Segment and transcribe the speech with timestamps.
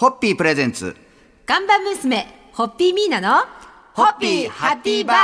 [0.00, 0.96] ホッピープレゼンツ。
[1.44, 3.44] 看板娘、ホッピーミーナの、
[3.92, 5.16] ホッピーハッピーバー。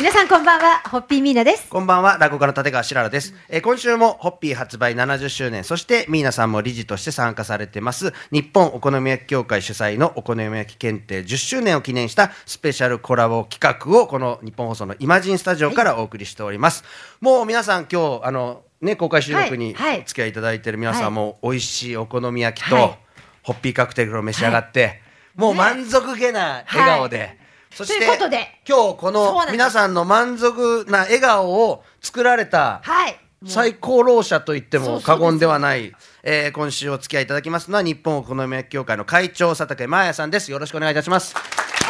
[0.00, 1.68] 皆さんこんばんは、ホッピーミーナです。
[1.68, 3.32] こんばんは、落語家の立川しららです。
[3.48, 16.82] えー今週もホッピー発売70周年、そしてミーナさんも理事として参加されてます、日本お好み焼き協会主催のお好み焼き検定10周年を記念したスペシャルコラボ企画を、この日本放送のイマジンスタジオからお送りしております。
[17.20, 21.12] もう皆さん今日、あの、ね、公開収録にお付き合いいただいている皆さんはい。
[21.12, 22.98] も、美味しいお好み焼きと、はい。
[23.42, 25.00] ホッピーカクテルを召し上がって、
[25.34, 27.38] もう満足げな笑顔で、
[27.74, 33.16] そして今日この皆さんの満足な笑顔を作られたはい。
[33.46, 40.50] 最高労者と言っても過言ではない、えー今週お付き合いいただきますのは日本お好み焼き協会の会長佐竹真彩さんです。
[40.50, 41.32] よろしくお願いいたします。
[41.32, 41.40] よ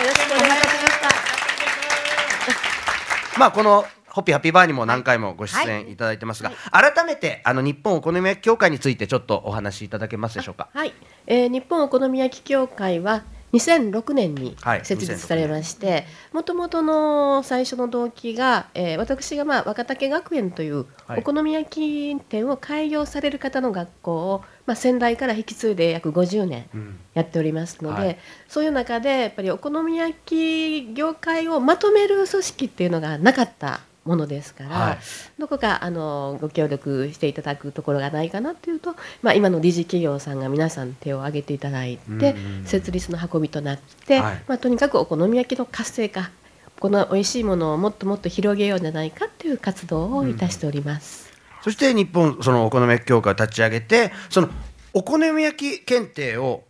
[0.07, 1.01] ろしくお願いいたしまし
[3.35, 3.41] た。
[3.41, 3.85] まあこの
[4.21, 5.97] ホッピーハッピーバーにも何回もご出演い。
[5.97, 10.69] ただいてますが、改めてあの日本お好み焼き協会についてちょっとお話しいただけますでしょうか？
[10.75, 10.93] はい、
[11.27, 13.23] えー日本お好み焼き協会は
[13.53, 14.85] 2006年にはい。
[14.85, 21.21] 設立されましてもともとの最初の動機が、えー私が、まあ、若竹学園というはい。
[21.21, 26.99] お好み焼き店を開業される方の学校を、まあ、先代から引き継いで約50年うん。
[27.15, 28.19] やっておりますので、はい。
[28.49, 34.99] そういう中でやっぱりお好み焼き業界をまとめる組織っていうのがなかったものですから、はい。
[35.39, 42.35] どこかあのご協力していただくところがないかなというと、まあ、今の理事企業さんが皆さん手を挙げていただいて、
[42.65, 44.43] 設立の運びとなって、はい。
[44.49, 46.31] まあ、とにかくお好み焼きの活性化
[46.81, 51.31] この美味しいものをもっともっと広げようじゃないかという活動をいたしております。
[51.63, 54.49] そして日本そのお好み焼き協会を立ち上げてその
[54.95, 56.65] お好み焼き検定を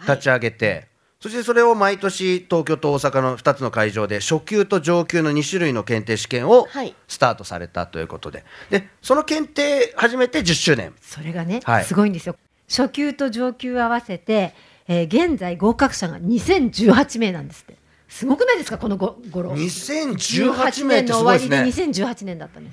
[0.00, 0.88] 立ち上げて、
[1.20, 12.36] そしてそれを毎年東京と大阪の2つの会場で初級と上級の2種類の検定試験をはいスタートされたということででその検定始めて10周年それがね、はいすごいんですよ。
[12.68, 14.54] 初級と上級合わせて、
[14.88, 17.76] えー現在合格者が2018名なんですって。
[18.08, 19.52] すごくないですかこのご頃。
[19.52, 22.70] 2018名ってすごいですね年の終わりで2018年だったね。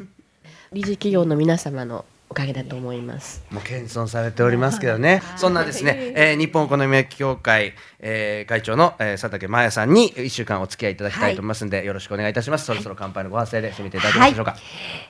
[0.71, 3.43] 理事企業の皆様のおかげだと思います。
[3.51, 12.65] もう謙遜されておりますけどね、そんなですね、えー日本お好み焼き協会、えー会長の、えー佐竹真彩さんに1週間お付き合いいただきたいと思いますので、よろしくお願いいたします。
[12.65, 14.55] そろそろ乾杯のご発声で締めていただけますでしょうか。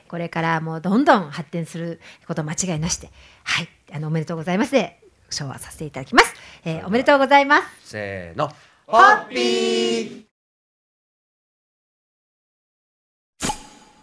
[0.08, 3.10] これからもうどんどん発展すること間違いなしで、
[3.44, 6.34] はい、あのおめでとうございますで賞はさせていただきます。
[6.64, 7.90] えーおめでとうございます。
[7.90, 8.48] せーの、
[8.86, 10.24] ホッピー。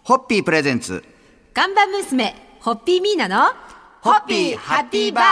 [0.04, 1.02] ホッピープレゼンツ。
[1.52, 2.34] 看板娘、
[2.66, 3.44] ホッピーミーナの、
[4.00, 5.24] ホッピーハッピーバー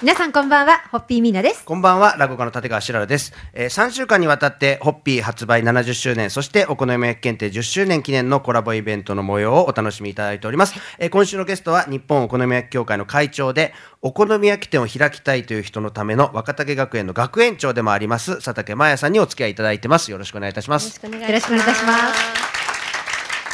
[0.00, 1.62] 皆さんこんばんは、ホッピーミーナです。
[1.66, 3.34] こんばんは、落語家の立川しららです。
[3.52, 10.74] えー、3週間にわたって、ホッピー発売70周年、そしてお好み焼き検定10周年記念のコラボイベントの模様をお楽しみいただいております。
[10.98, 20.10] えー今週のゲストは、日本お好み焼き協会の会長で、お好み焼き店を開きたいという人のための若竹学園の学園長でもあります、佐竹真彩さんにお付き合いいただいてます。
[20.10, 20.96] よろしくお願いいたします。
[20.96, 22.53] よろしくお願いよろしくお願いいたします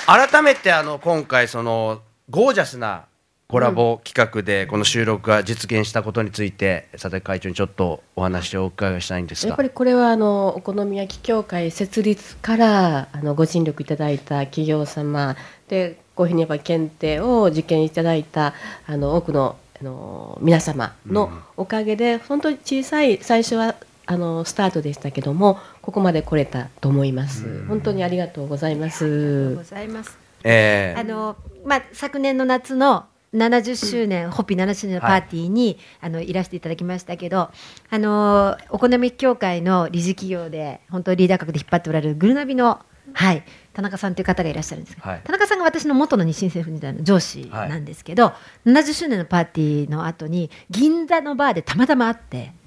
[0.06, 3.06] 改めて、あの、今回、その、ゴージャスな
[3.50, 9.48] コラボ企画で、この収録が実現したことについて、佐竹会長にちょっとお話をお伺いしたいんですが。
[9.48, 15.36] やっぱりこれはあのお好み焼き協会設立からあのご尽力いただいた企業様
[15.68, 18.54] でこういうふうにやっぱり検定を受験いただいた
[18.86, 23.74] あの多くのあの皆様のおかげで、本当に小さい最初は
[24.10, 30.18] あのスタートでしたけどもここまで来れたと思います、本当にありがとうございまありがとうすございます。
[30.42, 37.50] えーあのまあ昨年の夏の70周年、ホッピー70周年のパーティーに、あのいらしていただきましたけど、
[37.88, 42.80] あのお好み協会の理事企業で本当リーダー格で引っ張っておられるグルナビの
[43.12, 45.20] はい田中さんという方がいらっしゃるんですけど、はい。
[45.22, 48.32] 田中さんが私の元の日清政府時代の上司なんですけど、
[48.66, 52.59] 70周年のパーティーの後に銀座のバーでたまたま会って。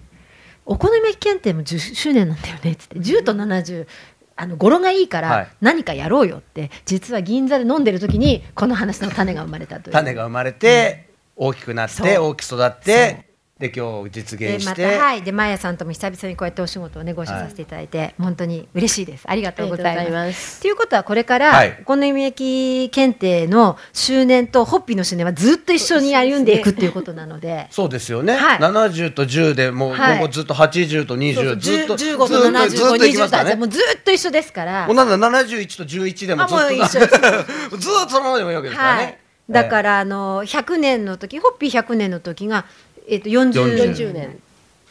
[0.66, 3.00] お好み焼き検定も10周年なんだよねっつって。
[3.00, 3.88] 10と70
[4.36, 5.30] あの語呂がいいかはい。
[5.30, 9.94] ら何かやろうよって、実は銀座で飲んでる時にこの話の種が生まれたという。
[9.94, 13.26] 種が生まれて、大きくなって大きく育って
[13.64, 15.22] で今日実現して、たはい。
[15.22, 19.24] でマヤさんとも久々にこうやってお仕事をねご一緒させていただいて、本当に嬉しいです。
[19.26, 20.62] ありがとうございます。
[20.62, 21.78] ということはこれから、はい。
[21.82, 27.68] お好み焼き検定の周年とホッピーの周年はずっと一緒に歩んでいくっていうことなので。
[27.72, 28.60] そうですよね、はい。
[28.60, 30.18] 70と10でもう、はい。
[30.18, 34.88] 今後ずっと80と20そうそうずっと10 15とずっとずっといき7520ますからねもうずっと一緒ですから。
[34.88, 37.12] もうなんだ71と11でもあずっともう一緒です。
[37.80, 39.18] ずっとそのままでもいいわけですからね、はい、
[39.50, 42.66] だからら、あの100年の時ホッピー100年の時が、
[43.08, 44.40] えっと 40, 40 40年。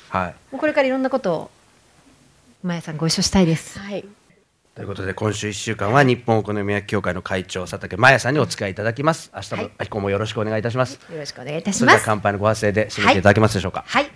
[0.08, 0.34] はい。
[0.50, 1.50] もうこれからいろんなことを
[2.62, 3.78] マヤさんご一緒したいです。
[3.78, 4.04] はい。
[4.74, 9.30] ということで今週1週間は日本お好み焼き協会の会長佐竹真也さんにお付き合いいただきます。
[9.34, 9.72] 明日もはい。
[9.80, 10.94] 明子もよろしくお願いいたします。
[11.12, 12.08] よろしくお願いいたしそれでます。
[12.08, 14.10] は乾杯のご発声で締めていただけますでしょうか、はい。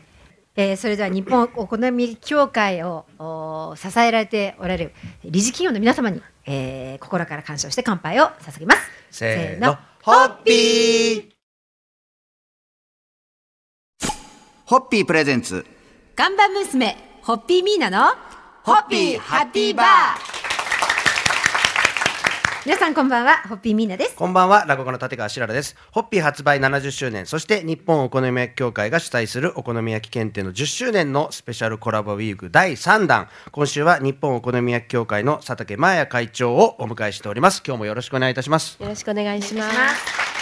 [0.57, 4.93] えーそれでは日本お好み焼き協会をお支えられておられる
[5.25, 8.81] 理事企業の皆様に、えー心から感謝をして乾杯を捧げます。
[9.11, 11.36] せーのホッピー
[14.67, 15.65] ホッピープレゼンツ
[16.17, 18.09] 看板娘ホッピーミーナの
[18.65, 19.87] ホッピーハッピーバー
[22.65, 24.17] 皆さんこんばんはホッピーミーナです。
[24.17, 25.77] こんばんは、落語家の立川しららです。
[25.93, 33.29] ホッピー発売70周年、そして日本お好み焼き協会が主催するお好み焼き検定の10周年のスペシャルコラボウィーク第3弾。
[33.53, 37.63] 今週は日本お好み焼き協会の佐竹真也会長をお迎えしております。
[37.65, 38.83] 今日もよろしくお願いいたします。
[38.83, 40.36] よろしくお願いします。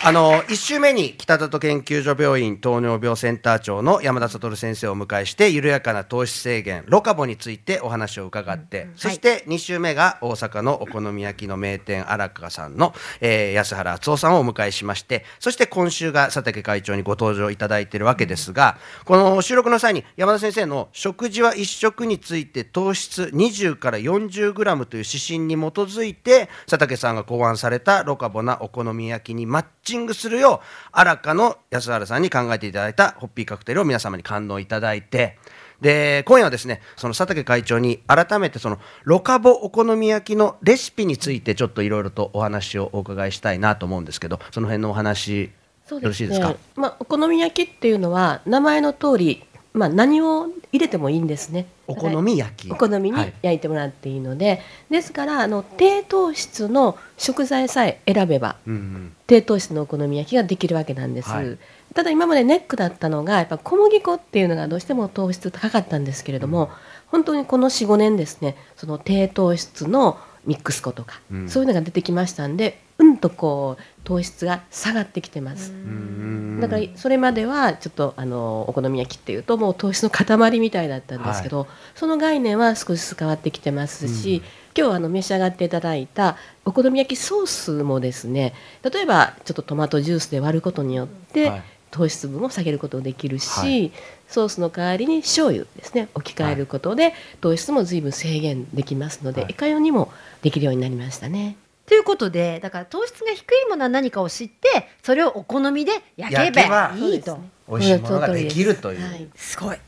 [0.00, 30.60] あの1週目に北里研究所病院糖尿病センター長の山田悟先生をお迎えして緩やかな糖質制限ロカボについてお話を伺って、そして2週目が大阪のお好み焼きの名店荒川さんの、えー安原敦夫さんをお迎えしましてそして今週が佐竹会長にご登場いただいているわけですがこの収録の際に山田先生の食事は1食について糖質20から40グラムという指針に基づいて佐竹さんが考案されたロカボなお好み焼きにマッチングするよ。
[30.62, 35.38] う荒川の安原さんに考えていただいたホッピーカクテルを皆様に感動いただいて。
[35.80, 45.52] で今夜はですねその佐竹会長に改めてそのロカボお好み焼きのレシピについてちょっといろいろとお話をお伺いしたいなと思うんですけどその辺のお話
[45.92, 46.56] ねよろしいですか？
[46.74, 49.44] まあ、お好み焼きっていうのは名前の通り、
[49.78, 51.66] まあ、何を入れてもいいんですね。
[51.86, 52.72] お好み焼き。
[52.72, 53.32] お好みにはい。
[53.42, 54.60] 焼いてもらっていいので、
[54.90, 59.12] ですからあの低糖質の食材さえ選べばうんうん。
[59.28, 61.56] 低糖質のお好み焼きができるわけなんです、はい。
[61.94, 66.70] ただ今までネックだったのがやっぱ小麦粉っていうのがどうしても糖質高かったんですけれども、
[67.06, 71.48] 本当にこの45年ですねその低糖質のミックス粉とか、うん。
[71.48, 75.70] そういうのが出てきましたんでうんとこう糖質が下がってきてます。
[75.70, 76.60] うん。
[76.60, 84.42] だからそれまではちょっとあのお好み焼きっていうともう糖質の塊みたいだったんですけど、その概念は少しずつ変わってきてますし、
[84.76, 91.62] 今日あの召し上がっていただいたお好み焼きソースもですね例えばちょっとトマトジュースで割ることによって、はい。
[91.90, 93.92] 糖質分を下げることができるし、はい。
[94.28, 99.52] ソースの代わりに醤油ですね置き換えることで、糖質も随分制限できますので、はい。
[99.52, 100.12] いかようにも
[100.42, 101.56] できるようになりましたね。
[101.88, 107.36] ということでだから糖質が低いものは何かを知ってそれをお好みで焼けばいいと。
[107.36, 109.02] ね美味しいものができるという。
[109.02, 109.28] はい。
[109.36, 109.78] すごい。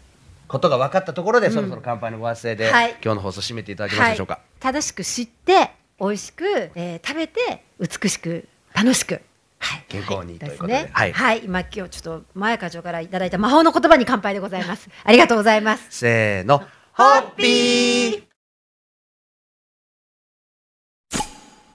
[0.46, 2.90] ことが分かったところで、そろそろ乾杯のご発声で、はい。
[3.02, 6.44] 今日の放送締めていただけますでしょうか、はい、正しく知って美味しく、
[6.74, 9.20] えー食べて美しく楽しく、
[9.58, 10.72] はい、健康にということで。
[10.74, 10.90] ですね。
[10.92, 11.12] はい。
[11.12, 14.88] はい、今今日ちょっと前課長からいただいた魔法の言葉に乾杯でございます。
[15.04, 15.86] ありがとうございます。
[15.90, 16.58] せーの。
[16.92, 18.29] ホッピー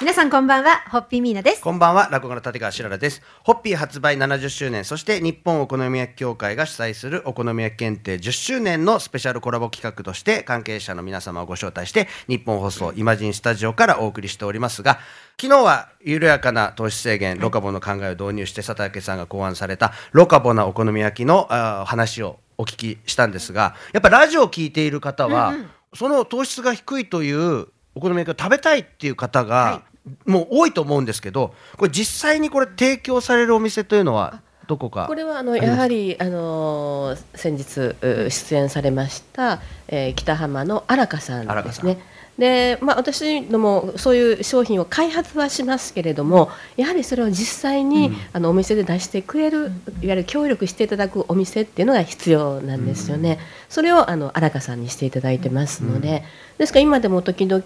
[0.00, 1.60] 皆さんこんばんはホッピーミーナです。
[1.60, 3.20] こんばんは落語家の立川しららです。
[3.44, 15.00] ホッピー発売70周年そして日本お好み焼き協会が主催するお好み焼き検定10周年のスペシャルコラボ企画として関係者の皆様をご招待して日本放送イマジンスタジオからお送りしておりますが
[15.38, 21.44] 昨日は緩やかな糖質制限ロカボの考えを導入して佐竹さんが考案されたロカボなお好み焼きの
[21.84, 25.54] 話をお聞きしたんですがやっぱラジオを聞いている方は、
[25.94, 29.82] その糖質が低いというお好み焼きを食べたいっていう方が、
[30.26, 41.98] もう多いと思うんですけどこれ実際にこれ提供されるお店というのはどこかこれはあのやはりあの先日う出演されました、えー北浜の荒川さんですね。
[42.38, 46.48] でまあ、私どもそういう商品を開発はしますけれども
[46.78, 53.38] やはりそれを実際に、あのお店で出してくれるいわゆる協力していただくお店っていうのが必要なんですよね。
[53.68, 56.24] それをあの荒川さんにしていただいてますので、
[56.56, 57.62] ですから今でも時々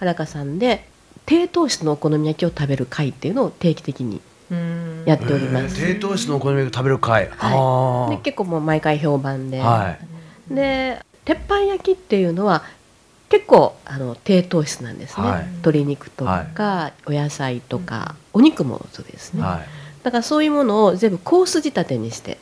[0.00, 0.84] 荒川さんで
[1.30, 4.20] 低糖質のお好み焼きを食べる会っていうのを定期的に
[4.50, 5.04] うん。
[5.06, 5.76] やっております。
[5.76, 9.96] 低糖質のお好み焼きを食べる会、はい、であ結構もう毎回評判で、ーは
[10.50, 12.64] で鉄板焼きっていうのは
[13.28, 15.44] 結構あの低糖質なんですね、はい。
[15.46, 20.02] 鶏肉とか、お野菜とか、お肉もそうですね、いはい。
[20.02, 22.38] だからそういうものを全部コース仕立てにして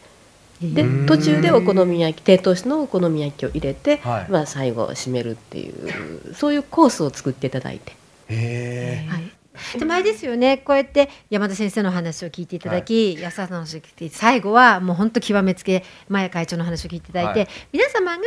[0.62, 1.06] でうん。
[1.06, 4.32] 途中でお好み焼き低糖質のお好み焼きを入れて、はい。
[4.32, 9.78] まあ、最後締めるっていうそういうコースを作っていただいて、へえはい。
[9.78, 10.58] でもあれですよね。
[10.58, 17.48] こうやって山田先生の話を聞いていただき、安田さんの話を聞いて最後はもう本当極めつけ前谷会長の話を聞いていただいて、はい。
[17.72, 18.22] 皆様が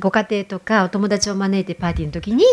[0.00, 2.44] ご家庭とかお友達を招いてパーティーの時に、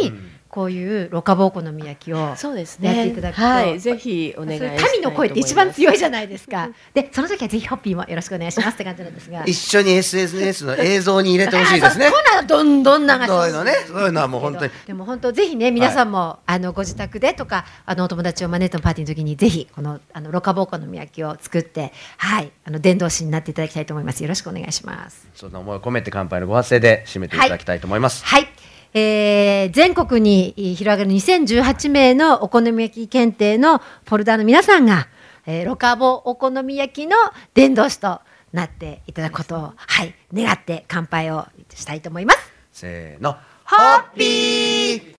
[0.50, 3.80] こういうロカボお好み焼きをそうですやってねいただくとはい。
[3.80, 6.70] ぜひお願い神の声って一番強いじゃないですか。
[6.94, 9.44] でその時はぜひホッピーもよろしくお願いしますって感じなんですが。
[9.46, 12.08] 一緒に SNS の映像に入れてほしいですね。
[12.08, 14.72] あそうなのどんどん流しそういうのねそういうのはもう本当に。
[14.88, 22.52] でも本当ぜひね皆さんも、あのご自宅でとかあのお友達を招いてのパーティーの時にぜひこのあのロカボお好み焼きを作ってはい。
[22.66, 24.24] あの伝道師になっていただきたいと思います。
[24.24, 25.28] よろしくお願いします。
[25.36, 28.48] そんな思いを込めて乾杯のご発声で締めていただきたいと思います、はい、
[28.94, 35.08] えー全国にえー広がる2018名のお好み焼き検定のフォルダーの皆さんが、
[35.46, 37.16] えーロカボお好み焼きの
[37.54, 42.40] 伝道師となっていただくことを、はい、願って乾杯をしたいと思います。
[42.74, 43.34] せーの。
[43.66, 45.14] ホッピー。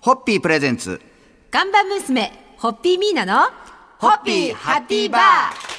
[0.00, 1.00] ホッピープレゼンツ。
[1.50, 3.50] 看板娘ホッピーミーナの
[3.98, 5.77] ホッピーハッピーバー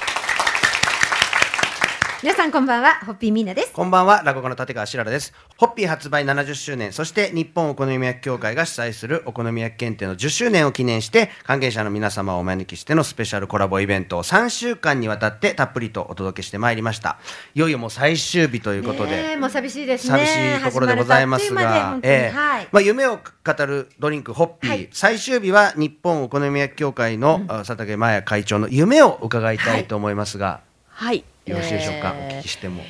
[2.22, 3.72] 皆さんこんばんはホッピーミーナです。
[3.72, 5.32] こんばんは、落語家の立川しららです。
[5.56, 17.16] ホッピー発売70周年、そして日本お好み焼き協会が主催するお好み焼き検定の10周年を記念して、関係者の皆様をお招きしてのスペシャルコラボイベントを3週間にわたってたっぷりとお届けしてまいりました。
[17.54, 20.18] いよいよもう最終日ということで、もう寂しいですね。
[20.18, 22.32] 寂しいところでございますが、始まえ。
[22.70, 30.68] まあ、夢を語るドリンクホッピー、はい最終日は日本お好み焼き協会の、あ佐竹麻也会長の夢を伺いたいと思いますが、
[31.00, 31.24] はい。
[31.46, 32.36] よろしいでしょうか、えー。
[32.36, 32.82] お聞きしても。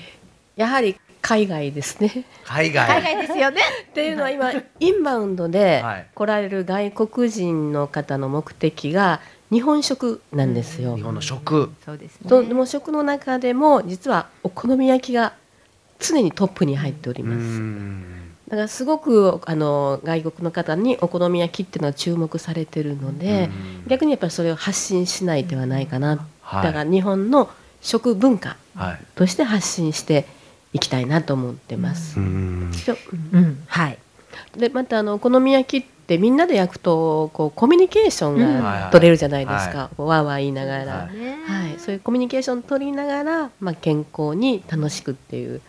[0.57, 2.25] やはり海外ですね。
[2.45, 2.89] 海外。
[2.89, 3.63] 海外ですよね。
[3.89, 6.07] っていうのは今インバウンドではい。
[6.13, 9.21] 来られる外国人の方の目的が
[9.53, 10.97] 日本食なんですよ。
[10.97, 12.29] 日本の食、そうですね。
[12.29, 15.35] とでも食の中でも実はお好み焼きが
[16.01, 17.39] 常にトップに入っておりうます。
[17.39, 18.33] ん。
[18.49, 23.51] だからすごくあの外国の方にお好み焼きっていうのは注目されてるので、
[23.85, 23.89] うん。
[23.89, 26.65] 逆にやっぱりそれを発信しないではないかな、はい。
[26.65, 27.49] だから日本の
[27.81, 29.01] 食文化はい。
[29.15, 30.27] として発信して
[30.73, 32.19] いきたいなと思ってます。
[32.19, 32.71] うん。
[33.33, 33.63] うん。
[33.67, 33.99] はい。
[34.57, 38.63] でまたあのお好み焼きってみんなで焼くとこうコミュニケーションうん。
[38.63, 41.17] が取れるじゃないですか、うわーわー言いながら、ははい。
[41.17, 41.37] いね
[41.79, 45.61] そういうコミュニケーション取りながら、まあ、健康に楽しくっていう、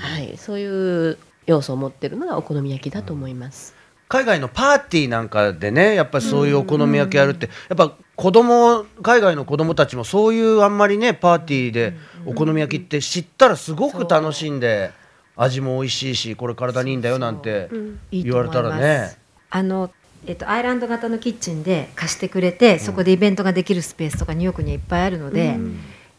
[0.00, 3.74] はい、そういう要素を持ってるのがお好み焼きだと思います。
[4.08, 11.94] 海外のパーティーなんかでねやっぱりそういうお好み焼きやるって、やっぱ子供海外の子供たちもそういうあんまりねパーティーで
[12.24, 14.92] お好み焼きって知ったらすごく楽しんで
[15.36, 17.68] 味も美味しいしこれ体にいいんだよなんて
[18.10, 19.16] 言われたらね。
[19.50, 19.90] あの
[20.26, 25.58] えっとアイランド型のキッチンで貸してくれて、そこでイベントができるスペースとかニューヨークにはいっぱいあるので、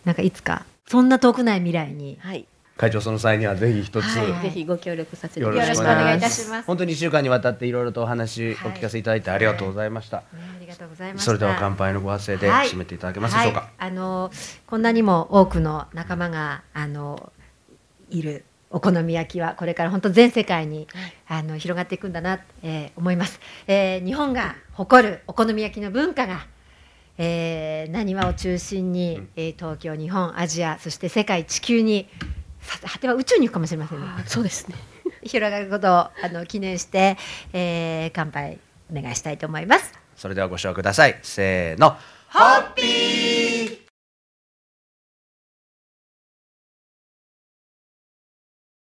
[0.06, 2.46] なんかいつかそんな遠くない未来にはい、
[2.78, 5.82] 会長その際にはぜひ一つ、はいぜひご協力させていよただきます。
[5.82, 6.68] ろしくお願いいたします。
[6.68, 10.24] 本当に2週間にわたっていろいろとお話おはい聞かせいただいてありがとうございました、ね
[10.56, 11.26] ありがとうございました。
[11.26, 12.68] それでは乾杯のご発声ではい。
[12.68, 13.70] 締めていただけますでしょうか、はい。
[13.80, 14.32] あの
[14.68, 17.32] こんなにも多くの仲間があの
[18.10, 20.88] いるお好み焼きはこれから本当全世界に、
[21.28, 26.46] あの広がっていくんだな、えー思います、えー日本が誇るお好み焼きの文化が
[27.18, 32.26] えー、浪速を中心に、えー東京、日本、アジア、そして世界、地球に、さ
[32.68, 34.08] 果ては宇宙に行くかもしれませんね。
[34.26, 34.76] そうですね。
[35.24, 37.18] 広がることをあの記念して、
[37.54, 38.60] えー乾杯
[38.92, 39.94] お願いしたいと思います。
[40.16, 41.92] それではご賞くださいせーの
[42.30, 43.87] ホッピー